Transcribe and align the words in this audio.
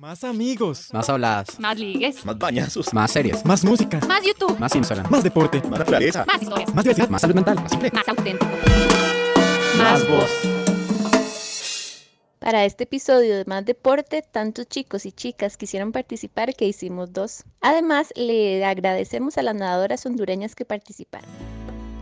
Más 0.00 0.24
amigos. 0.24 0.88
Más 0.94 1.10
habladas. 1.10 1.60
Más 1.60 1.78
ligues. 1.78 2.24
Más 2.24 2.38
bañazos. 2.38 2.94
Más 2.94 3.10
series. 3.10 3.44
Más 3.44 3.62
música. 3.62 4.00
Más 4.08 4.24
YouTube. 4.24 4.58
Más 4.58 4.74
Instagram. 4.74 5.10
Más 5.10 5.22
deporte. 5.22 5.60
Más 5.68 5.80
naturaleza. 5.80 6.24
Más 6.24 6.40
historias. 6.40 6.74
Más 6.74 6.84
diversidad. 6.84 7.10
Más 7.10 7.20
salud 7.20 7.34
mental. 7.34 7.56
Más 7.56 7.70
simple. 7.70 7.90
Más 7.92 8.08
auténtico. 8.08 8.46
Más 9.76 10.08
voz. 10.08 10.30
Para 12.38 12.64
este 12.64 12.84
episodio 12.84 13.36
de 13.36 13.44
Más 13.44 13.66
Deporte, 13.66 14.22
tantos 14.22 14.68
chicos 14.68 15.04
y 15.04 15.12
chicas 15.12 15.58
quisieron 15.58 15.92
participar 15.92 16.54
que 16.54 16.66
hicimos 16.66 17.12
dos. 17.12 17.44
Además, 17.60 18.10
le 18.16 18.64
agradecemos 18.64 19.36
a 19.36 19.42
las 19.42 19.54
nadadoras 19.54 20.06
hondureñas 20.06 20.54
que 20.54 20.64
participaron. 20.64 21.28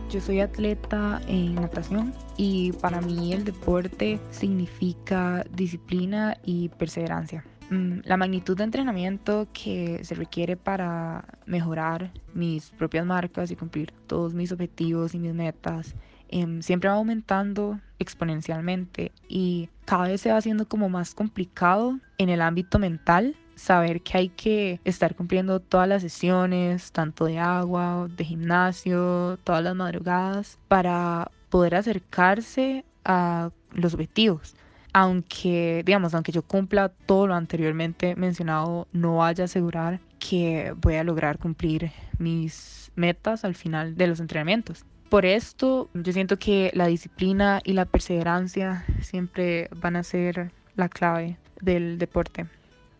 Yo 0.09 0.21
soy 0.21 0.39
atleta 0.39 1.19
en 1.27 1.55
natación 1.55 2.13
y 2.37 2.71
para 2.71 3.01
mí 3.01 3.33
el 3.33 3.43
deporte 3.43 4.21
significa 4.31 5.45
disciplina 5.51 6.37
y 6.45 6.69
perseverancia. 6.69 7.43
Mm, 7.69 7.99
La 8.05 8.17
magnitud 8.17 8.57
de 8.57 8.63
entrenamiento 8.63 9.47
que 9.53 10.03
se 10.03 10.15
requiere 10.15 10.57
para 10.57 11.25
mejorar 11.45 12.11
mis 12.33 12.71
propias 12.71 13.05
marcas 13.05 13.51
y 13.51 13.55
cumplir 13.55 13.91
todos 14.07 14.33
mis 14.33 14.51
objetivos 14.51 15.13
y 15.13 15.19
mis 15.19 15.33
metas 15.33 15.95
em, 16.29 16.61
siempre 16.61 16.89
va 16.89 16.95
aumentando 16.95 17.79
exponencialmente 17.99 19.11
y 19.27 19.69
cada 19.85 20.07
vez 20.07 20.21
se 20.21 20.31
va 20.31 20.37
haciendo 20.37 20.67
como 20.67 20.89
más 20.89 21.13
complicado 21.13 21.99
en 22.17 22.29
el 22.29 22.41
ámbito 22.41 22.79
mental 22.79 23.35
saber 23.55 24.01
que 24.01 24.17
hay 24.17 24.29
que 24.29 24.79
estar 24.85 25.15
cumpliendo 25.15 25.59
todas 25.59 25.87
las 25.87 26.01
sesiones, 26.01 26.91
tanto 26.91 27.25
de 27.25 27.39
agua, 27.39 28.07
de 28.15 28.23
gimnasio, 28.23 29.37
todas 29.43 29.63
las 29.63 29.75
madrugadas, 29.75 30.57
para 30.67 31.29
poder 31.49 31.75
acercarse 31.75 32.85
a 33.03 33.51
los 33.73 33.93
objetivos. 33.93 34.55
Aunque, 34.93 35.83
digamos, 35.85 36.13
aunque 36.13 36.31
yo 36.31 36.41
cumpla 36.41 36.89
todo 36.89 37.27
lo 37.27 37.35
anteriormente 37.35 38.15
mencionado, 38.15 38.87
no 38.91 39.17
vaya 39.17 39.43
a 39.43 39.45
asegurar 39.45 39.99
que 40.19 40.73
voy 40.77 40.95
a 40.95 41.03
lograr 41.03 41.37
cumplir 41.37 41.91
mis 42.17 42.91
metas 42.95 43.45
al 43.45 43.55
final 43.55 43.95
de 43.95 44.07
los 44.07 44.19
entrenamientos. 44.19 44.83
Por 45.09 45.25
esto, 45.25 45.89
yo 45.93 46.13
siento 46.13 46.37
que 46.37 46.71
la 46.73 46.87
disciplina 46.87 47.61
y 47.63 47.73
la 47.73 47.85
perseverancia 47.85 48.85
siempre 49.01 49.69
van 49.75 49.95
a 49.95 50.03
ser 50.03 50.51
la 50.75 50.89
clave 50.89 51.37
del 51.61 51.97
deporte. 51.97 52.45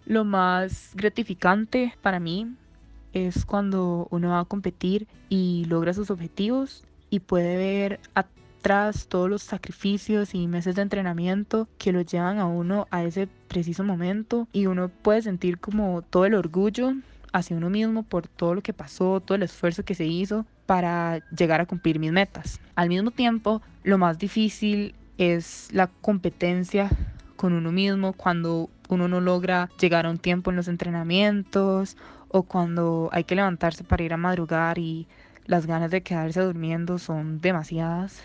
Lo 0.06 0.24
más 0.26 0.92
gratificante 0.96 1.94
para 2.02 2.20
mí 2.20 2.56
es 3.14 3.46
cuando 3.46 4.08
uno 4.10 4.30
va 4.30 4.40
a 4.40 4.46
competir 4.46 5.08
y 5.30 5.66
logra 5.66 5.94
sus 5.94 6.10
objetivos 6.10 6.84
y 7.10 7.20
puede 7.20 7.58
ver 7.58 8.00
todos 9.08 9.28
los 9.28 9.42
sacrificios 9.42 10.36
y 10.36 10.46
meses 10.46 10.76
de 10.76 10.84
entrenamiento 10.84 11.68
que 11.80 11.92
lo 11.92 12.02
llevan 12.02 12.38
a 12.38 12.46
uno 12.46 12.88
a 12.92 13.04
ese 13.04 13.28
preciso 13.48 13.84
momento 13.84 14.48
y 14.54 14.68
uno 14.68 14.90
puede 14.90 15.24
sentir 15.24 15.58
como 15.58 16.04
todo 16.04 16.26
el 16.26 16.36
orgullo 16.36 16.94
hacia 17.34 17.58
uno 17.58 17.72
mismo 17.72 18.04
por 18.04 18.28
todo 18.28 18.54
lo 18.54 18.62
que 18.62 18.74
pasó, 18.74 19.22
todo 19.22 19.36
el 19.36 19.44
esfuerzo 19.44 19.84
que 19.84 19.96
se 19.96 20.06
hizo 20.06 20.46
para 20.68 21.28
llegar 21.36 21.62
a 21.62 21.66
cumplir 21.66 21.98
mis 21.98 22.12
metas. 22.12 22.60
Al 22.76 22.90
mismo 22.90 23.10
tiempo, 23.10 23.64
lo 23.84 23.98
más 23.98 24.20
difícil 24.20 24.94
es 25.18 25.70
la 25.72 25.88
competencia 25.88 26.92
con 27.38 27.54
uno 27.54 27.72
mismo 27.72 28.14
cuando 28.14 28.70
uno 28.88 29.08
no 29.08 29.20
logra 29.20 29.70
llegar 29.80 30.06
a 30.06 30.12
un 30.12 30.20
tiempo 30.20 30.52
en 30.52 30.58
los 30.58 30.68
entrenamientos 30.68 31.98
o 32.28 32.44
cuando 32.44 33.10
hay 33.12 33.24
que 33.24 33.34
levantarse 33.34 33.84
para 33.84 34.04
ir 34.04 34.14
a 34.14 34.18
madrugar 34.18 34.78
y 34.78 35.08
las 35.48 35.66
ganas 35.66 35.90
de 35.90 36.04
quedarse 36.04 36.42
durmiendo 36.42 37.00
son 37.00 37.42
demasiadas. 37.42 38.22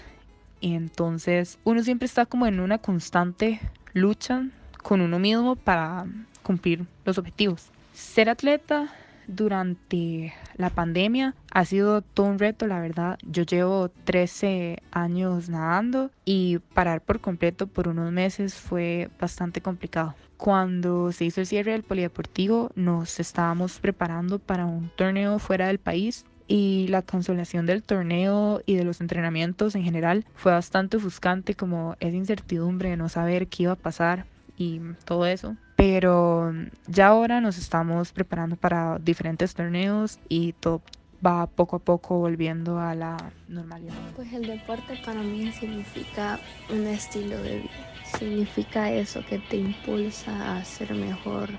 Entonces 0.72 1.58
uno 1.64 1.82
siempre 1.82 2.06
está 2.06 2.24
como 2.24 2.46
en 2.46 2.58
una 2.58 2.78
constante 2.78 3.60
lucha 3.92 4.48
con 4.82 5.02
uno 5.02 5.18
mismo 5.18 5.56
para 5.56 6.06
cumplir 6.42 6.86
los 7.04 7.18
objetivos. 7.18 7.70
Ser 7.92 8.30
atleta 8.30 8.90
durante 9.26 10.34
la 10.56 10.70
pandemia 10.70 11.34
ha 11.50 11.64
sido 11.66 12.00
todo 12.00 12.26
un 12.26 12.38
reto, 12.38 12.66
la 12.66 12.80
verdad. 12.80 13.18
Yo 13.22 13.42
llevo 13.42 13.90
13 14.04 14.82
años 14.90 15.50
nadando 15.50 16.10
y 16.24 16.58
parar 16.72 17.02
por 17.02 17.20
completo 17.20 17.66
por 17.66 17.88
unos 17.88 18.10
meses 18.10 18.54
fue 18.54 19.10
bastante 19.20 19.60
complicado. 19.60 20.14
Cuando 20.38 21.12
se 21.12 21.26
hizo 21.26 21.40
el 21.40 21.46
cierre 21.46 21.72
del 21.72 21.82
polideportivo 21.82 22.70
nos 22.74 23.20
estábamos 23.20 23.78
preparando 23.80 24.38
para 24.38 24.64
un 24.64 24.90
torneo 24.96 25.38
fuera 25.38 25.66
del 25.66 25.78
país 25.78 26.24
y 26.46 26.86
la 26.88 27.02
cancelación 27.02 27.66
del 27.66 27.82
torneo 27.82 28.60
y 28.66 28.76
de 28.76 28.84
los 28.84 29.00
entrenamientos 29.00 29.74
en 29.74 29.82
general 29.82 30.24
fue 30.34 30.52
bastante 30.52 30.96
ofuscante 30.98 31.54
como 31.54 31.96
esa 32.00 32.16
incertidumbre 32.16 32.90
de 32.90 32.96
no 32.96 33.08
saber 33.08 33.46
qué 33.48 33.64
iba 33.64 33.72
a 33.72 33.76
pasar 33.76 34.26
y 34.56 34.80
todo 35.04 35.26
eso. 35.26 35.56
Pero 35.76 36.52
ya 36.86 37.08
ahora 37.08 37.40
nos 37.40 37.58
estamos 37.58 38.12
preparando 38.12 38.56
para 38.56 38.98
diferentes 38.98 39.54
torneos 39.54 40.18
y 40.28 40.52
todo 40.52 40.82
va 41.24 41.46
poco 41.46 41.76
a 41.76 41.78
poco 41.78 42.18
volviendo 42.18 42.78
a 42.78 42.94
la 42.94 43.16
normalidad. 43.48 43.94
Pues 44.14 44.32
el 44.32 44.46
deporte 44.46 44.98
para 45.04 45.20
mí 45.22 45.50
significa 45.52 46.38
un 46.70 46.86
estilo 46.86 47.42
de 47.42 47.56
vida. 47.58 47.70
Significa 48.18 48.92
eso 48.92 49.24
que 49.24 49.38
te 49.38 49.56
impulsa 49.56 50.56
a 50.56 50.64
ser 50.64 50.94
mejor 50.94 51.50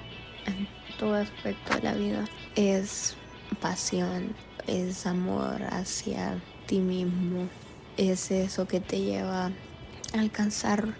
en 0.45 0.67
todo 0.97 1.15
aspecto 1.15 1.75
de 1.75 1.81
la 1.81 1.93
vida. 1.93 2.25
Es 2.55 3.17
pasión, 3.55 4.35
es 4.67 5.05
amor 5.05 5.63
hacia 5.63 6.43
ti 6.65 6.79
mismo. 6.79 7.49
Es 7.97 8.31
eso 8.31 8.67
que 8.67 8.79
te 8.79 9.01
lleva 9.01 9.47
a 9.47 10.19
alcanzar 10.19 10.95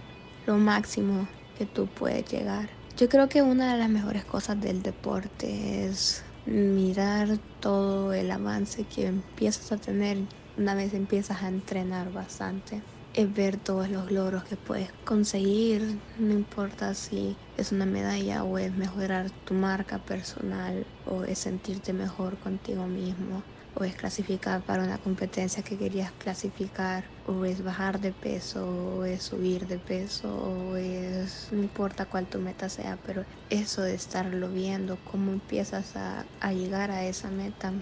lo 0.45 0.57
máximo 0.57 1.27
que 1.57 1.65
tú 1.65 1.87
puedes 1.87 2.25
llegar. 2.25 2.69
Yo 2.97 3.09
creo 3.09 3.27
que 3.27 3.41
una 3.41 3.73
de 3.73 3.79
las 3.79 3.89
mejores 3.89 4.25
cosas 4.25 4.59
del 4.59 4.81
deporte 4.81 5.85
es 5.85 6.23
mirar 6.45 7.39
todo 7.59 8.13
el 8.13 8.31
avance 8.31 8.85
que 8.85 9.07
empiezas 9.07 9.71
a 9.71 9.77
tener 9.77 10.27
una 10.57 10.73
vez 10.75 10.93
empiezas 10.93 11.43
a 11.43 11.49
entrenar 11.49 12.11
bastante. 12.11 12.81
Es 13.15 13.31
ver 13.31 13.57
todos 13.61 13.89
los 13.89 14.11
logros 14.11 14.43
que 14.43 14.57
puedes 14.57 14.91
conseguir, 15.05 16.01
no 16.15 16.33
importa 16.33 16.93
si 16.95 17.39
es 17.55 17.71
una 17.71 17.85
medalla 17.85 18.43
o 18.43 18.57
es 18.57 18.73
mejorar 18.75 19.31
tu 19.31 19.53
marca 19.53 20.03
personal 20.03 20.91
o 21.05 21.23
es 21.23 21.39
sentirte 21.39 21.93
mejor 21.93 22.39
contigo 22.39 22.87
mismo 22.87 23.45
o 23.73 23.85
es 23.85 23.95
clasificar 23.95 24.65
para 24.65 24.83
una 24.83 24.99
competencia 24.99 25.63
que 25.63 25.77
querías 25.77 26.13
clasificar, 26.13 27.11
o 27.23 27.43
es 27.45 27.61
bajar 27.63 27.99
de 28.01 28.13
peso, 28.13 28.67
o 28.69 29.05
es 29.05 29.23
subir 29.23 29.65
de 29.67 29.79
peso, 29.79 30.37
o 30.37 30.75
es, 30.77 31.47
no 31.51 31.61
importa 31.63 32.05
cuál 32.07 32.27
tu 32.29 32.39
meta 32.39 32.69
sea, 32.69 32.97
pero 33.03 33.25
eso 33.49 33.81
de 33.81 33.95
estarlo 33.95 34.51
viendo, 34.51 35.01
cómo 35.03 35.31
empiezas 35.33 35.95
a, 35.97 36.29
a 36.39 36.53
llegar 36.53 36.89
a 36.91 37.05
esa 37.05 37.31
meta, 37.31 37.73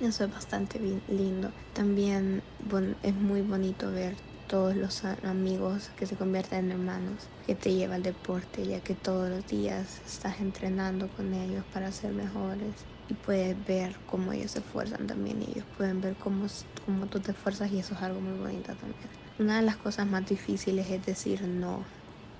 eso 0.00 0.24
es 0.24 0.30
bastante 0.30 0.78
lindo. 1.08 1.54
También 1.72 2.44
bon- 2.58 2.98
es 3.02 3.14
muy 3.16 3.42
bonito 3.42 3.90
ver 3.90 4.18
todos 4.50 4.74
los 4.74 5.04
amigos 5.04 5.90
que 5.96 6.06
se 6.06 6.16
convierten 6.16 6.64
en 6.64 6.72
hermanos 6.72 7.30
que 7.46 7.54
te 7.54 7.72
lleva 7.72 7.94
al 7.94 8.02
deporte, 8.02 8.66
ya 8.66 8.80
que 8.80 8.96
todos 8.96 9.30
los 9.30 9.46
días 9.46 10.02
estás 10.04 10.40
entrenando 10.40 11.08
con 11.08 11.32
ellos 11.34 11.64
para 11.66 11.92
ser 11.92 12.14
mejores 12.14 12.88
y 13.06 13.14
puedes 13.14 13.62
ver 13.62 14.00
cómo 14.06 14.32
ellos 14.32 14.50
se 14.50 14.58
esfuerzan 14.58 15.06
también 15.06 15.40
ellos 15.40 15.66
pueden 15.76 16.00
ver 16.00 16.16
cómo, 16.16 16.46
cómo 16.84 17.06
tú 17.06 17.20
te 17.20 17.30
esfuerzas 17.30 17.70
y 17.70 17.78
eso 17.78 17.94
es 17.94 18.02
algo 18.02 18.20
muy 18.20 18.32
bonito 18.32 18.74
también. 18.74 19.12
Una 19.38 19.58
de 19.58 19.62
las 19.62 19.76
cosas 19.76 20.08
más 20.08 20.26
difíciles 20.26 20.90
es 20.90 21.00
decir 21.00 21.46
no 21.46 21.86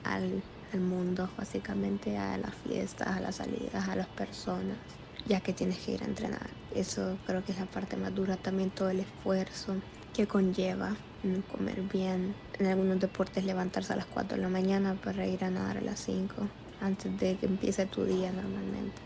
al, 0.03 0.45
al 0.73 0.81
mundo, 0.81 1.33
básicamente 1.37 2.19
a 2.19 2.37
las 2.39 2.57
fiestas, 2.57 3.07
a 3.07 3.21
las 3.21 3.37
salidas, 3.37 3.89
a 3.89 3.95
las 3.95 4.09
personas, 4.09 4.81
ya 5.25 5.43
que 5.43 5.55
tienes 5.55 5.79
que 5.85 5.93
ir 5.93 6.03
a 6.03 6.07
entrenar. 6.07 6.57
Eso 6.71 7.21
creo 7.25 7.45
que 7.45 7.53
es 7.53 7.59
la 7.61 7.67
parte 7.67 7.97
más 7.97 8.13
dura, 8.13 8.37
también 8.37 8.73
todo 8.73 8.91
el 8.91 8.99
esfuerzo 8.99 9.85
que 10.13 10.27
conlleva 10.27 10.99
no 11.23 11.43
comer 11.47 11.83
bien. 11.83 12.37
En 12.59 12.67
algunos 12.67 12.99
deportes 12.99 13.45
levantarse 13.45 13.93
a 13.93 13.97
las 13.97 14.07
4 14.07 14.37
de 14.37 14.43
la 14.43 14.49
mañana 14.49 14.97
para 14.97 15.27
ir 15.27 15.45
a 15.45 15.51
nadar 15.51 15.79
a 15.79 15.81
las 15.83 16.01
5 16.01 16.51
antes 16.79 17.17
de 17.17 17.39
que 17.39 17.47
empiece 17.47 17.87
tu 17.87 18.05
día 18.05 18.33
normalmente. 18.33 19.03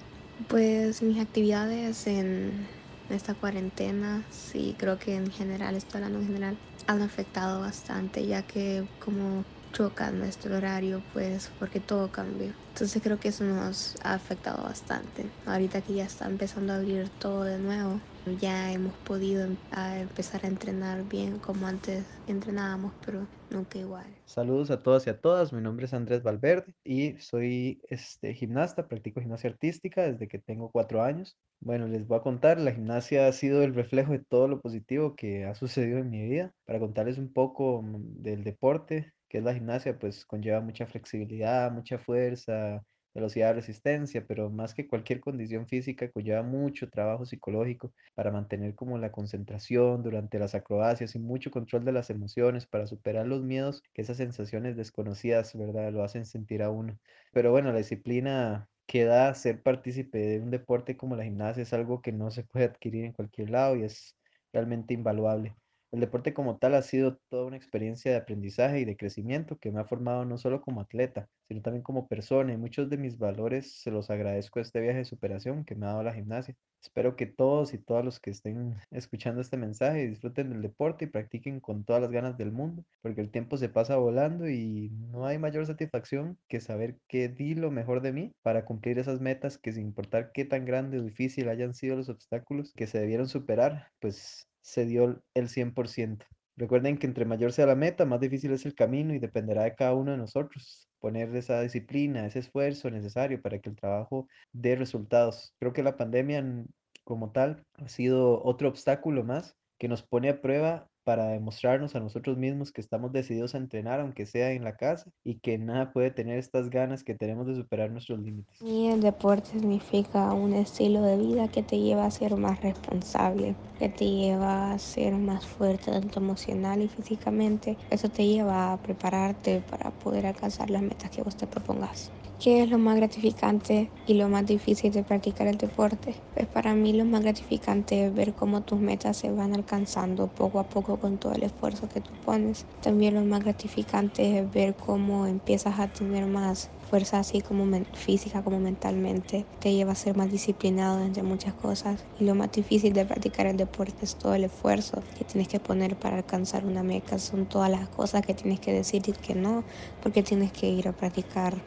Pues 0.49 1.03
mis 1.03 1.21
actividades 1.21 2.07
en 2.07 2.69
esta 3.09 3.35
cuarentena, 3.35 4.27
sí, 4.31 4.77
creo 4.79 4.99
que 4.99 5.15
en 5.17 5.31
general, 5.31 5.77
estoy 5.77 5.99
hablando 5.99 6.21
en 6.21 6.27
general, 6.27 6.61
han 6.87 7.03
afectado 7.03 7.61
bastante, 7.61 8.27
ya 8.27 8.43
que 8.45 8.89
como 8.99 9.47
choca 9.73 10.11
nuestro 10.13 10.57
horario, 10.57 11.05
pues 11.13 11.53
porque 11.59 11.81
todo 11.81 12.11
cambió. 12.13 12.55
Entonces 12.69 13.03
creo 13.03 13.19
que 13.21 13.29
eso 13.29 13.45
nos 13.45 13.97
ha 14.03 14.15
afectado 14.15 14.63
bastante. 14.65 15.35
Ahorita 15.45 15.83
que 15.83 15.95
ya 15.95 16.05
está 16.05 16.27
empezando 16.27 16.73
a 16.73 16.77
abrir 16.77 17.11
todo 17.11 17.45
de 17.45 17.59
nuevo, 17.59 18.03
ya 18.39 18.73
hemos 18.73 18.95
podido 18.99 19.45
em- 19.45 19.57
a 19.71 19.99
empezar 20.01 20.45
a 20.45 20.49
entrenar 20.49 21.05
bien 21.05 21.39
como 21.41 21.67
antes 21.67 22.07
entrenábamos, 22.27 22.93
pero 23.05 23.27
nunca 23.51 23.79
igual. 23.79 24.07
Saludos 24.27 24.71
a 24.71 24.83
todos 24.83 25.07
y 25.07 25.11
a 25.11 25.21
todas, 25.21 25.53
mi 25.53 25.61
nombre 25.61 25.87
es 25.87 25.95
Andrés 25.95 26.23
Valverde 26.23 26.75
y 26.83 27.17
soy 27.19 27.81
este, 27.89 28.35
gimnasta, 28.35 28.89
practico 28.89 29.21
gimnasia 29.21 29.51
artística 29.51 30.03
desde 30.03 30.29
que 30.29 30.39
tengo 30.39 30.71
cuatro 30.71 31.03
años. 31.03 31.37
Bueno, 31.61 31.87
les 31.89 32.07
voy 32.07 32.19
a 32.19 32.23
contar, 32.23 32.59
la 32.59 32.73
gimnasia 32.73 33.27
ha 33.29 33.33
sido 33.33 33.63
el 33.63 33.75
reflejo 33.75 34.13
de 34.13 34.19
todo 34.21 34.49
lo 34.49 34.61
positivo 34.61 35.15
que 35.15 35.45
ha 35.45 35.55
sucedido 35.55 35.99
en 35.99 36.11
mi 36.11 36.23
vida. 36.29 36.53
Para 36.65 36.81
contarles 36.81 37.19
un 37.19 37.33
poco 37.33 37.83
mm, 37.83 38.23
del 38.23 38.45
deporte, 38.45 39.13
que 39.29 39.39
es 39.39 39.45
la 39.45 39.55
gimnasia, 39.55 39.99
pues 39.99 40.25
conlleva 40.27 40.61
mucha 40.61 40.87
flexibilidad, 40.87 41.71
mucha 41.73 41.99
fuerza, 41.99 42.83
velocidad 43.15 43.55
resistencia, 43.55 44.27
pero 44.27 44.51
más 44.51 44.75
que 44.75 44.87
cualquier 44.89 45.21
condición 45.21 45.67
física 45.69 46.11
conlleva 46.11 46.43
mucho 46.43 46.91
trabajo 46.91 47.25
psicológico 47.27 47.93
para 48.15 48.31
mantener 48.33 48.75
como 48.75 48.99
la 48.99 49.13
concentración 49.13 50.03
durante 50.03 50.39
las 50.39 50.55
acrobacias 50.55 51.15
y 51.15 51.19
mucho 51.21 51.51
control 51.51 51.85
de 51.85 51.93
las 51.93 52.11
emociones 52.11 52.67
para 52.67 52.87
superar 52.87 53.27
los 53.27 53.43
miedos 53.43 53.83
que 53.93 54.03
esas 54.03 54.17
sensaciones 54.19 54.77
desconocidas, 54.77 55.55
¿verdad? 55.57 55.93
Lo 55.93 56.03
hacen 56.05 56.27
sentir 56.27 56.63
a 56.63 56.71
uno. 56.71 56.99
Pero 57.33 57.51
bueno, 57.51 57.73
la 57.73 57.79
disciplina 57.79 58.69
que 58.87 59.05
da 59.05 59.33
ser 59.35 59.63
partícipe 59.63 60.19
de 60.19 60.41
un 60.41 60.51
deporte 60.51 60.97
como 60.97 61.17
la 61.17 61.25
gimnasia 61.25 61.63
es 61.63 61.73
algo 61.73 62.03
que 62.03 62.13
no 62.13 62.31
se 62.31 62.45
puede 62.45 62.67
adquirir 62.67 63.05
en 63.05 63.13
cualquier 63.13 63.51
lado 63.51 63.77
y 63.77 63.83
es 63.85 64.17
realmente 64.53 64.95
invaluable. 64.95 65.57
El 65.95 66.01
deporte 66.01 66.35
como 66.35 66.59
tal 66.59 66.75
ha 66.75 66.83
sido 66.83 67.19
toda 67.29 67.45
una 67.45 67.57
experiencia 67.57 68.11
de 68.11 68.17
aprendizaje 68.17 68.81
y 68.81 68.85
de 68.85 68.97
crecimiento 68.97 69.59
que 69.59 69.71
me 69.71 69.81
ha 69.81 69.85
formado 69.85 70.25
no 70.25 70.39
solo 70.39 70.61
como 70.61 70.81
atleta, 70.81 71.29
sino 71.47 71.63
también 71.63 71.85
como 71.85 72.09
persona 72.09 72.53
y 72.53 72.57
muchos 72.57 72.91
de 72.91 72.97
mis 72.97 73.17
valores 73.17 73.81
se 73.81 73.93
los 73.93 74.11
agradezco 74.11 74.59
a 74.59 74.63
este 74.63 74.81
viaje 74.81 74.99
de 74.99 75.05
superación 75.05 75.65
que 75.65 75.77
me 75.77 75.87
ha 75.87 75.91
dado 75.91 76.03
la 76.03 76.13
gimnasia. 76.13 76.57
Espero 76.83 77.15
que 77.15 77.27
todos 77.27 77.75
y 77.75 77.79
todas 77.79 78.05
los 78.05 78.19
que 78.19 78.31
estén 78.31 78.75
escuchando 78.91 79.41
este 79.41 79.57
mensaje 79.57 80.09
disfruten 80.09 80.51
del 80.51 80.63
deporte 80.63 81.05
y 81.05 81.09
practiquen 81.09 81.61
con 81.61 81.85
todas 81.85 82.03
las 82.03 82.11
ganas 82.11 82.37
del 82.37 82.51
mundo, 82.51 82.85
porque 83.01 83.21
el 83.21 83.31
tiempo 83.31 83.57
se 83.57 83.69
pasa 83.69 83.97
volando 83.97 84.49
y 84.49 84.91
no 85.13 85.27
hay 85.27 85.39
mayor 85.39 85.65
satisfacción 85.65 86.37
que 86.49 86.59
saber 86.59 86.99
que 87.07 87.29
di 87.29 87.55
lo 87.55 87.71
mejor 87.71 88.01
de 88.01 88.13
mí 88.13 88.33
para 88.43 88.65
cumplir 88.65 88.99
esas 88.99 89.21
metas 89.21 89.59
que 89.59 89.73
sin 89.73 89.87
importar 89.87 90.33
qué 90.33 90.45
tan 90.45 90.65
grande 90.65 90.99
o 90.99 91.05
difícil 91.05 91.49
hayan 91.49 91.73
sido 91.73 91.95
los 91.95 92.09
obstáculos 92.09 92.73
que 92.75 92.89
se 92.89 92.99
debieron 92.99 93.29
superar, 93.29 93.93
pues 94.01 94.49
se 94.65 94.87
dio 94.87 95.23
el 95.35 95.49
100%. 95.49 96.25
Recuerden 96.57 96.97
que 96.97 97.07
entre 97.07 97.25
mayor 97.27 97.53
sea 97.53 97.67
la 97.67 97.75
meta, 97.75 98.07
más 98.07 98.21
difícil 98.21 98.53
es 98.53 98.65
el 98.65 98.75
camino 98.75 99.13
y 99.13 99.19
dependerá 99.19 99.65
de 99.65 99.75
cada 99.75 99.95
uno 99.95 100.13
de 100.13 100.19
nosotros 100.19 100.89
poner 101.01 101.35
esa 101.37 101.61
disciplina, 101.61 102.27
ese 102.27 102.39
esfuerzo 102.39 102.91
necesario 102.91 103.43
para 103.43 103.59
que 103.59 103.69
el 103.69 103.77
trabajo 103.77 104.27
dé 104.53 104.75
resultados. 104.75 105.55
Creo 105.59 105.73
que 105.73 105.83
la 105.83 105.97
pandemia 105.97 106.65
como 107.05 107.31
tal 107.31 107.65
ha 107.75 107.89
sido 107.89 108.43
otro 108.43 108.69
obstáculo 108.69 109.23
más 109.23 109.55
que 109.79 109.89
nos 109.89 110.03
pone 110.03 110.31
a 110.31 110.41
prueba 110.41 110.89
para 111.05 111.29
demostrarnos 111.29 111.95
a 111.95 112.01
nosotros 112.01 112.37
mismos 112.37 112.73
que 112.73 112.81
estamos 112.81 113.13
decididos 113.13 113.55
a 113.55 113.59
entrenar, 113.59 114.01
aunque 114.01 114.27
sea 114.27 114.53
en 114.53 114.65
la 114.65 114.77
casa, 114.77 115.11
y 115.23 115.39
que 115.39 115.59
nada 115.59 115.93
puede 115.93 116.11
tener 116.11 116.39
estas 116.39 116.71
ganas 116.71 117.05
que 117.05 117.15
tenemos 117.15 117.47
de 117.47 117.55
superar 117.55 117.91
nuestros 117.91 118.19
límites. 118.21 118.61
Y 118.61 118.89
el 118.89 119.01
deporte 119.01 119.51
significa 119.51 120.33
un 120.33 120.55
estilo 120.55 121.03
de 121.03 121.17
vida 121.17 121.49
que 121.49 121.63
te 121.63 121.79
lleva 121.79 122.07
a 122.07 122.11
ser 122.11 122.37
más 122.37 122.61
responsable, 122.63 123.55
que 123.79 123.89
te 123.89 124.09
lleva 124.11 124.73
a 124.73 124.79
ser 124.79 125.15
más 125.15 125.47
fuerte 125.47 125.91
tanto 125.91 126.21
emocional 126.21 126.81
y 126.83 126.89
físicamente. 126.89 127.77
Eso 127.91 128.09
te 128.09 128.27
lleva 128.27 128.73
a 128.73 128.77
prepararte 128.79 129.61
para 129.61 129.91
poder 129.91 130.27
alcanzar 130.27 130.71
las 130.71 130.83
metas 130.83 131.11
que 131.11 131.23
vos 131.23 131.37
te 131.37 131.47
propongas. 131.47 132.11
¿Qué 132.41 132.63
es 132.63 132.69
lo 132.69 132.79
más 132.79 132.97
gratificante 132.97 133.91
y 134.07 134.15
lo 134.15 134.29
más 134.29 134.45
difícil 134.45 134.93
de 134.93 135.03
practicar 135.03 135.47
el 135.47 135.57
deporte? 135.57 136.15
Pues 136.35 136.47
para 136.47 136.75
mí 136.75 136.93
lo 136.93 137.05
más 137.05 137.23
gratificante 137.23 138.07
es 138.07 138.15
ver 138.15 138.35
cómo 138.35 138.61
tus 138.61 138.81
metas 138.81 139.17
se 139.17 139.31
van 139.31 139.55
alcanzando 139.55 140.27
poco 140.27 140.59
a 140.59 140.65
poco 140.65 140.94
con 140.99 141.19
todo 141.19 141.33
el 141.33 141.43
esfuerzo 141.43 141.89
que 141.89 142.01
tú 142.01 142.13
pones. 142.25 142.67
También 142.81 143.15
lo 143.15 143.25
más 143.25 143.43
gratificante 143.43 144.39
es 144.39 144.51
ver 144.51 144.77
cómo 144.77 145.27
empiezas 145.27 145.79
a 145.79 145.89
tener 145.89 146.27
más 146.27 146.71
fuerza 146.89 147.19
así 147.19 147.41
como 147.41 147.67
física 147.95 148.43
como 148.43 148.61
mentalmente. 148.61 149.47
Te 149.59 149.75
lleva 149.75 149.93
a 149.93 149.97
ser 149.97 150.17
más 150.17 150.31
disciplinado 150.31 151.03
entre 151.03 151.23
muchas 151.23 151.55
cosas. 151.55 152.05
Y 152.19 152.25
lo 152.25 152.35
más 152.35 152.53
difícil 152.53 152.93
de 152.93 153.05
practicar 153.05 153.47
el 153.47 153.57
deporte 153.57 154.05
es 154.05 154.17
todo 154.17 154.35
el 154.35 154.45
esfuerzo 154.45 155.03
que 155.17 155.25
tienes 155.25 155.49
que 155.49 155.61
poner 155.61 155.97
para 155.97 156.19
alcanzar 156.19 156.65
una 156.67 156.83
meta. 156.83 157.19
Son 157.19 157.47
todas 157.47 157.71
las 157.71 157.89
cosas 157.89 158.23
que 158.23 158.35
tienes 158.35 158.61
que 158.61 158.73
decir 158.73 159.03
y 159.09 159.13
que 159.13 159.35
no, 159.35 159.65
porque 160.01 160.23
tienes 160.23 160.53
que 160.53 160.69
ir 160.69 160.89
a 160.89 160.93
practicar 160.93 161.65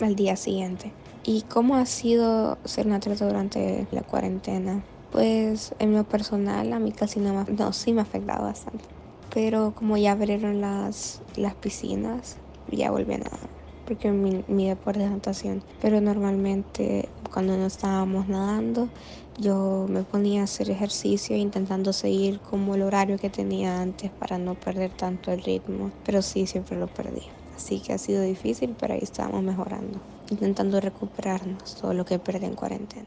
al 0.00 0.16
día 0.16 0.36
siguiente. 0.36 0.94
¿Y 1.22 1.42
cómo 1.42 1.76
ha 1.76 1.84
sido 1.86 2.58
ser 2.64 2.86
un 2.86 2.94
atleta 2.94 3.26
durante 3.26 3.86
la 3.90 4.02
cuarentena? 4.02 4.86
Pues 5.10 5.74
en 5.78 5.94
lo 5.94 6.04
personal 6.04 6.72
a 6.72 6.78
mí 6.78 6.92
casi 6.92 7.18
no 7.20 7.34
me, 7.34 7.52
no, 7.52 7.72
sí 7.72 7.92
me 7.92 8.00
ha 8.00 8.04
afectado 8.04 8.44
bastante. 8.44 8.84
Pero 9.32 9.72
como 9.72 9.96
ya 9.96 10.12
abrieron 10.12 10.60
las, 10.60 11.22
las 11.36 11.54
piscinas, 11.54 12.38
ya 12.68 12.90
volví 12.90 13.14
a 13.14 13.18
nadar. 13.18 13.50
Porque 13.84 14.12
mi, 14.12 14.44
mi 14.46 14.68
deporte 14.68 15.04
es 15.04 15.10
natación. 15.10 15.64
Pero 15.80 16.00
normalmente 16.00 17.08
cuando 17.32 17.56
no 17.56 17.66
estábamos 17.66 18.28
nadando, 18.28 18.88
yo 19.36 19.86
me 19.88 20.04
ponía 20.04 20.42
a 20.42 20.44
hacer 20.44 20.70
ejercicio 20.70 21.36
intentando 21.36 21.92
seguir 21.92 22.40
como 22.40 22.76
el 22.76 22.82
horario 22.82 23.18
que 23.18 23.30
tenía 23.30 23.80
antes 23.80 24.10
para 24.12 24.38
no 24.38 24.54
perder 24.54 24.92
tanto 24.92 25.32
el 25.32 25.42
ritmo. 25.42 25.90
Pero 26.04 26.22
sí, 26.22 26.46
siempre 26.46 26.78
lo 26.78 26.86
perdí. 26.86 27.22
Así 27.56 27.80
que 27.80 27.92
ha 27.92 27.98
sido 27.98 28.22
difícil, 28.22 28.76
pero 28.78 28.94
ahí 28.94 29.00
estamos 29.02 29.42
mejorando, 29.42 30.00
intentando 30.30 30.80
recuperarnos 30.80 31.76
todo 31.80 31.94
lo 31.94 32.04
que 32.04 32.18
perdí 32.18 32.46
en 32.46 32.54
cuarentena. 32.54 33.06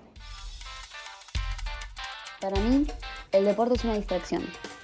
Para 2.44 2.60
mí, 2.60 2.86
el 3.31 3.45
deporte 3.45 3.75
es 3.75 3.86
una 3.86 3.95
distracción. 3.95 4.44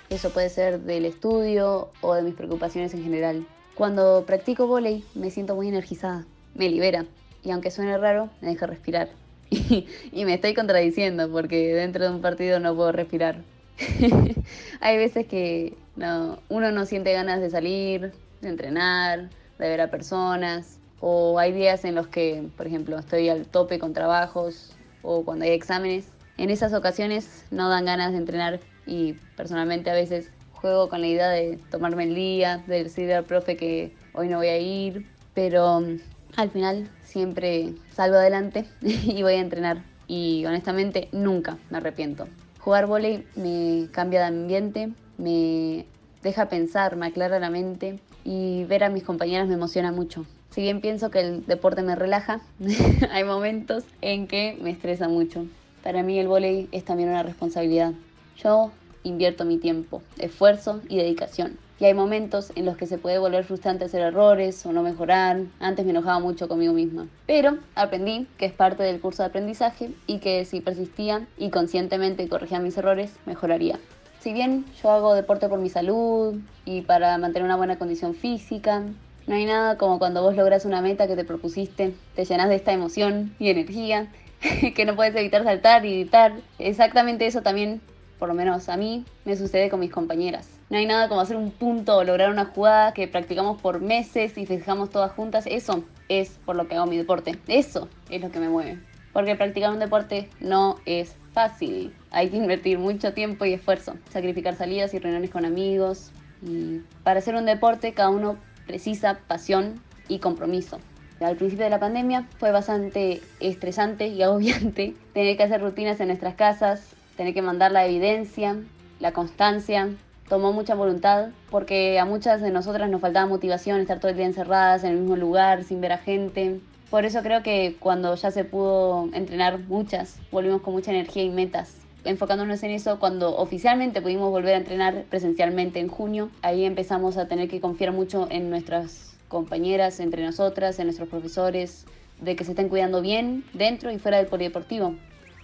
Eso 0.10 0.30
puede 0.30 0.48
ser 0.48 0.80
del 0.80 1.04
estudio 1.04 1.90
o 2.00 2.14
de 2.14 2.22
mis 2.22 2.34
preocupaciones 2.34 2.94
en 2.94 3.04
general. 3.04 3.46
Cuando 3.76 4.24
practico 4.26 4.66
volei 4.66 5.04
me 5.14 5.30
siento 5.30 5.56
muy 5.56 5.68
energizada, 5.68 6.26
me 6.56 6.70
libera 6.70 7.06
y 7.44 7.52
aunque 7.52 7.70
suene 7.70 7.98
raro, 7.98 8.30
me 8.40 8.48
deja 8.48 8.66
respirar. 8.66 9.10
y 9.50 10.24
me 10.24 10.36
estoy 10.36 10.54
contradiciendo 10.54 11.30
porque 11.30 11.74
dentro 11.76 12.06
de 12.06 12.12
un 12.12 12.22
partido 12.22 12.62
no 12.62 12.74
puedo 12.78 12.94
respirar. 12.94 13.42
Hay 14.80 14.96
veces 14.96 15.28
que 15.28 15.74
no, 15.98 16.40
uno 16.48 16.72
no 16.72 16.86
siente 16.86 17.12
ganas 17.12 17.42
de 17.42 17.50
salir, 17.50 18.14
de 18.40 18.48
entrenar, 18.48 19.30
de 19.58 19.68
ver 19.68 19.82
a 19.82 19.92
personas, 19.92 20.80
o 21.02 21.38
hay 21.40 21.52
días 21.52 21.84
en 21.84 21.96
los 21.96 22.08
que, 22.08 22.48
por 22.56 22.68
ejemplo, 22.68 22.98
estoy 22.98 23.28
al 23.28 23.48
tope 23.48 23.80
con 23.80 23.92
trabajos 23.92 24.78
o 25.02 25.26
cuando 25.26 25.44
hay 25.44 25.52
exámenes. 25.52 26.06
En 26.40 26.50
esas 26.50 26.72
ocasiones 26.72 27.44
no 27.52 27.68
dan 27.68 27.84
ganas 27.84 28.14
de 28.14 28.18
entrenar 28.18 28.62
y 28.86 29.16
personalmente 29.36 29.90
a 29.90 29.94
veces 29.94 30.32
juego 30.54 30.88
con 30.88 31.02
la 31.02 31.08
idea 31.08 31.28
de 31.28 31.60
tomarme 31.70 32.06
el 32.06 32.16
día, 32.16 32.64
de 32.66 32.86
decirle 32.86 33.14
al 33.14 33.26
profe 33.26 33.58
que 33.58 33.94
hoy 34.14 34.30
no 34.30 34.38
voy 34.38 34.48
a 34.48 34.58
ir, 34.58 35.06
pero 35.34 35.82
mm, 35.82 35.98
al 36.38 36.50
final 36.50 36.90
siempre 37.04 37.74
salgo 37.94 38.16
adelante 38.16 38.64
y 38.82 39.22
voy 39.22 39.34
a 39.34 39.42
entrenar 39.42 39.84
y 40.08 40.46
honestamente 40.46 41.10
nunca 41.12 41.58
me 41.70 41.80
arrepiento. 41.80 42.30
Jugar 42.62 42.88
volei 42.88 43.28
me 43.36 43.90
cambia 43.92 44.22
de 44.22 44.28
ambiente, 44.28 44.94
me 45.18 45.88
deja 46.24 46.48
pensar, 46.48 46.96
me 46.96 47.08
aclara 47.08 47.40
la 47.40 47.50
mente 47.50 48.00
y 48.24 48.64
ver 48.64 48.86
a 48.86 48.90
mis 48.90 49.04
compañeras 49.04 49.50
me 49.50 49.56
emociona 49.56 49.92
mucho. 49.92 50.26
Si 50.52 50.62
bien 50.62 50.80
pienso 50.80 51.12
que 51.12 51.20
el 51.20 51.46
deporte 51.48 51.82
me 51.82 51.98
relaja, 51.98 52.40
hay 53.12 53.26
momentos 53.26 53.84
en 54.00 54.26
que 54.26 54.58
me 54.62 54.70
estresa 54.70 55.10
mucho. 55.10 55.46
Para 55.84 56.04
mí 56.04 56.20
el 56.20 56.28
vóley 56.28 56.68
es 56.72 56.86
también 56.86 57.10
una 57.10 57.24
responsabilidad. 57.24 57.94
Yo 58.38 58.72
invierto 59.04 59.46
mi 59.46 59.58
tiempo, 59.58 60.02
esfuerzo 60.18 60.82
y 60.90 60.98
dedicación. 60.98 61.58
Y 61.80 61.86
hay 61.86 61.94
momentos 61.94 62.52
en 62.56 62.66
los 62.66 62.76
que 62.76 62.88
se 62.88 62.98
puede 62.98 63.20
volver 63.20 63.46
frustrante 63.46 63.86
hacer 63.86 64.02
errores 64.02 64.66
o 64.66 64.74
no 64.74 64.84
mejorar. 64.84 65.44
Antes 65.62 65.86
me 65.86 65.92
enojaba 65.92 66.20
mucho 66.20 66.50
conmigo 66.50 66.74
misma. 66.74 67.08
Pero 67.26 67.58
aprendí 67.76 68.28
que 68.38 68.46
es 68.46 68.52
parte 68.52 68.84
del 68.84 69.00
curso 69.00 69.24
de 69.24 69.30
aprendizaje 69.30 69.92
y 70.06 70.20
que 70.20 70.44
si 70.44 70.60
persistía 70.60 71.26
y 71.38 71.50
conscientemente 71.50 72.28
corregía 72.28 72.60
mis 72.60 72.78
errores, 72.78 73.16
mejoraría. 73.26 73.80
Si 74.20 74.34
bien 74.34 74.66
yo 74.84 74.92
hago 74.92 75.14
deporte 75.14 75.48
por 75.48 75.60
mi 75.60 75.70
salud 75.70 76.36
y 76.66 76.82
para 76.82 77.18
mantener 77.18 77.46
una 77.46 77.56
buena 77.56 77.78
condición 77.78 78.14
física, 78.14 78.84
no 79.28 79.36
hay 79.36 79.46
nada 79.46 79.78
como 79.78 80.00
cuando 80.00 80.22
vos 80.22 80.36
logras 80.36 80.66
una 80.66 80.82
meta 80.82 81.08
que 81.08 81.16
te 81.16 81.24
propusiste, 81.24 81.94
te 82.16 82.26
llenas 82.26 82.50
de 82.50 82.56
esta 82.56 82.74
emoción 82.74 83.34
y 83.40 83.50
energía 83.50 84.10
que 84.76 84.86
no 84.86 84.96
puedes 84.96 85.16
evitar 85.16 85.44
saltar 85.44 85.86
y 85.86 86.02
gritar. 86.02 86.34
Exactamente 86.58 87.26
eso 87.26 87.42
también, 87.42 87.82
por 88.18 88.30
lo 88.30 88.36
menos 88.36 88.70
a 88.70 88.78
mí, 88.78 89.06
me 89.26 89.36
sucede 89.36 89.70
con 89.70 89.80
mis 89.80 89.92
compañeras. 89.92 90.50
No 90.70 90.78
hay 90.78 90.86
nada 90.86 91.10
como 91.10 91.22
hacer 91.22 91.36
un 91.36 91.52
punto 91.52 91.98
o 91.98 92.04
lograr 92.04 92.30
una 92.30 92.46
jugada 92.46 92.94
que 92.94 93.08
practicamos 93.08 93.60
por 93.60 93.82
meses 93.82 94.38
y 94.38 94.46
fijamos 94.46 94.92
todas 94.92 95.12
juntas. 95.12 95.46
Eso 95.48 95.84
es 96.10 96.40
por 96.46 96.56
lo 96.56 96.68
que 96.68 96.76
hago 96.76 96.86
mi 96.86 96.98
deporte. 96.98 97.40
Eso 97.48 97.90
es 98.10 98.22
lo 98.22 98.32
que 98.32 98.40
me 98.40 98.50
mueve. 98.50 98.80
Porque 99.12 99.36
practicar 99.36 99.72
un 99.72 99.80
deporte 99.80 100.30
no 100.40 100.78
es 100.86 101.16
fácil. 101.34 101.94
Hay 102.12 102.30
que 102.30 102.38
invertir 102.38 102.78
mucho 102.78 103.14
tiempo 103.14 103.46
y 103.46 103.54
esfuerzo, 103.54 103.96
sacrificar 104.12 104.56
salidas 104.56 104.94
y 104.94 105.00
reuniones 105.00 105.32
con 105.32 105.46
amigos. 105.46 106.12
Y 106.44 106.82
para 107.04 107.20
hacer 107.20 107.36
un 107.36 107.46
deporte 107.46 107.94
cada 107.94 108.10
uno 108.10 108.38
precisa 108.68 109.20
pasión 109.28 109.82
y 110.08 110.20
compromiso. 110.20 110.80
Al 111.22 111.36
principio 111.36 111.66
de 111.66 111.70
la 111.70 111.80
pandemia 111.80 112.28
fue 112.38 112.52
bastante 112.52 113.22
estresante 113.40 114.08
y 114.08 114.22
agobiante 114.24 114.96
tener 115.14 115.36
que 115.36 115.44
hacer 115.44 115.62
rutinas 115.62 116.00
en 116.00 116.08
nuestras 116.08 116.36
casas, 116.36 116.96
tener 117.18 117.34
que 117.34 117.42
mandar 117.42 117.72
la 117.72 117.86
evidencia, 117.86 118.56
la 119.00 119.12
constancia. 119.12 119.90
Tomó 120.30 120.54
mucha 120.54 120.76
voluntad 120.76 121.30
porque 121.50 122.00
a 122.00 122.06
muchas 122.06 122.42
de 122.42 122.52
nosotras 122.52 122.90
nos 122.90 123.02
faltaba 123.02 123.26
motivación 123.26 123.82
estar 123.82 124.00
todo 124.00 124.12
el 124.12 124.18
día 124.18 124.28
encerradas 124.28 124.84
en 124.84 124.92
el 124.92 124.98
mismo 125.00 125.16
lugar 125.16 125.64
sin 125.64 125.82
ver 125.82 125.92
a 125.92 125.98
gente. 125.98 126.62
Por 126.90 127.04
eso 127.04 127.22
creo 127.22 127.44
que 127.44 127.76
cuando 127.80 128.16
ya 128.16 128.32
se 128.32 128.46
pudo 128.46 129.10
entrenar 129.14 129.60
muchas, 129.60 130.20
volvimos 130.32 130.62
con 130.62 130.74
mucha 130.74 130.92
energía 130.92 131.24
y 131.24 131.30
metas. 131.30 131.76
Enfocándonos 132.06 132.64
en 132.64 132.72
eso, 132.72 133.00
cuando 133.00 133.36
oficialmente 133.36 134.02
pudimos 134.02 134.32
volver 134.32 134.54
a 134.54 134.58
entrenar 134.58 135.04
presencialmente 135.10 135.80
en 135.80 135.90
junio, 135.90 136.30
ahí 136.42 136.64
empezamos 136.64 137.18
a 137.18 137.28
tener 137.28 137.50
que 137.50 137.60
confiar 137.60 137.92
mucho 137.92 138.28
en 138.32 138.50
nuestras 138.50 139.09
compañeras, 139.30 140.02
entre 140.02 140.26
nosotras, 140.26 140.78
en 140.80 140.88
nuestros 140.88 141.08
profesores, 141.08 141.86
de 142.20 142.36
que 142.36 142.44
se 142.44 142.52
estén 142.52 142.68
cuidando 142.68 143.02
bien 143.02 143.46
dentro 143.54 143.92
y 143.92 143.98
fuera 143.98 144.18
del 144.18 144.28
polideportivo, 144.28 144.96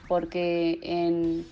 porque 0.09 0.79
en 0.83 1.45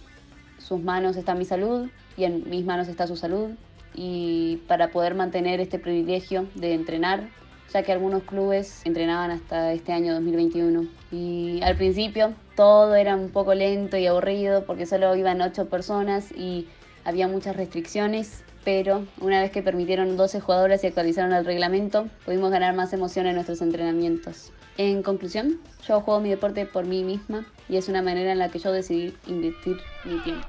sus 0.58 0.82
manos 0.82 1.16
está 1.16 1.36
mi 1.36 1.46
salud 1.46 1.90
y 2.18 2.26
en 2.26 2.50
mis 2.50 2.66
manos 2.66 2.90
está 2.90 3.08
su 3.08 3.16
salud. 3.16 3.52
Y 3.96 4.58
para 4.68 4.90
poder 4.90 5.16
mantener 5.16 5.62
este 5.62 5.80
privilegio 5.80 6.48
de 6.56 6.74
entrenar, 6.74 7.30
ya 7.72 7.84
que 7.84 7.92
algunos 7.92 8.24
clubes 8.24 8.82
entrenaban 8.86 9.32
hasta 9.32 9.72
este 9.72 9.94
año 9.94 10.14
2021. 10.14 10.88
Y 11.12 11.62
al 11.62 11.76
principio 11.78 12.34
todo 12.56 12.96
era 12.96 13.16
un 13.16 13.30
poco 13.30 13.54
lento 13.54 13.98
y 13.98 14.08
aburrido 14.08 14.66
porque 14.66 14.86
solo 14.86 15.16
iban 15.16 15.42
ocho 15.42 15.70
personas 15.70 16.32
y 16.32 16.68
había 17.06 17.28
muchas 17.28 17.56
restricciones, 17.56 18.44
pero 18.64 19.06
una 19.20 19.42
vez 19.42 19.52
que 19.52 19.62
permitieron 19.62 20.18
12 20.18 20.40
jugadoras 20.40 20.84
y 20.84 20.88
actualizaron 20.88 21.34
el 21.34 21.46
reglamento, 21.46 22.08
pudimos 22.26 22.52
ganar 22.52 22.74
más 22.76 22.94
emoción 22.94 23.28
en 23.28 23.36
nuestros 23.36 23.62
entrenamientos. 23.62 24.52
En 24.78 25.04
conclusión, 25.04 25.60
yo 25.88 26.02
juego 26.02 26.20
mi 26.20 26.30
deporte 26.30 26.66
por 26.66 26.86
mí 26.86 27.04
misma 27.04 27.46
y 27.70 27.78
es 27.78 27.90
una 27.90 28.02
manera 28.02 28.32
en 28.32 28.40
la 28.40 28.50
que 28.50 28.60
yo 28.60 28.72
decidí 28.72 29.14
invertir 29.28 29.78
mi 30.06 30.20
tiempo. 30.20 30.48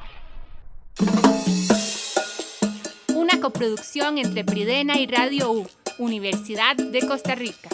Una 3.15 3.41
coproducción 3.41 4.19
entre 4.19 4.45
Pridena 4.45 4.99
y 4.99 5.07
Radio 5.07 5.53
U, 5.53 5.67
Universidad 5.99 6.77
de 6.77 7.07
Costa 7.07 7.35
Rica. 7.35 7.69